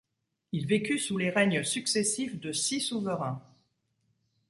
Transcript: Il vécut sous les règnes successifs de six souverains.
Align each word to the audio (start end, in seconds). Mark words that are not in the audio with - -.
Il 0.51 0.65
vécut 0.65 0.97
sous 0.97 1.19
les 1.19 1.29
règnes 1.29 1.63
successifs 1.63 2.39
de 2.39 2.51
six 2.51 2.79
souverains. 2.81 3.39